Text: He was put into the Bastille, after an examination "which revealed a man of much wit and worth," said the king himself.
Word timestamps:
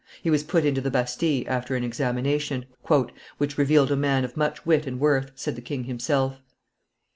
He 0.23 0.31
was 0.31 0.41
put 0.41 0.65
into 0.65 0.81
the 0.81 0.89
Bastille, 0.89 1.43
after 1.45 1.75
an 1.75 1.83
examination 1.83 2.65
"which 3.37 3.55
revealed 3.59 3.91
a 3.91 3.95
man 3.95 4.25
of 4.25 4.35
much 4.35 4.65
wit 4.65 4.87
and 4.87 4.99
worth," 4.99 5.29
said 5.35 5.55
the 5.55 5.61
king 5.61 5.83
himself. 5.83 6.41